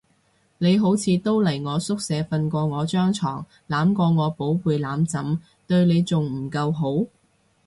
[0.57, 7.05] 你好似都嚟我宿舍瞓過我張床，攬過我寶貝攬枕，對你仲唔夠好？